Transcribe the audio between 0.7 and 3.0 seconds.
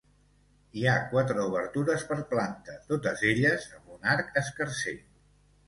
Hi ha quatre obertures per planta,